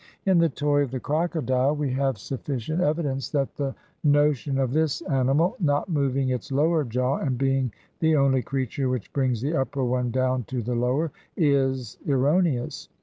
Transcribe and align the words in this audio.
In 0.25 0.39
the 0.39 0.49
toy 0.49 0.81
of 0.81 0.89
the 0.89 0.99
crocodile, 0.99 1.75
23 1.75 1.85
EGYPT 1.93 1.97
we 1.97 2.03
have 2.03 2.17
sufficient 2.17 2.81
evidence 2.81 3.29
that 3.29 3.53
the 3.55 3.75
notion 4.03 4.57
of 4.57 4.73
this 4.73 5.01
ani 5.01 5.35
mal 5.35 5.55
''not 5.63 5.89
moving 5.89 6.29
its 6.29 6.51
lower 6.51 6.83
jaw, 6.83 7.17
and 7.17 7.37
being 7.37 7.71
the 7.99 8.15
only 8.15 8.41
crea 8.41 8.65
ture 8.65 8.89
which 8.89 9.13
brings 9.13 9.43
the 9.43 9.53
upper 9.53 9.85
one 9.85 10.09
down 10.09 10.43
to 10.45 10.63
the 10.63 10.73
lower," 10.73 11.11
is 11.37 11.99
erroneous. 12.09 12.89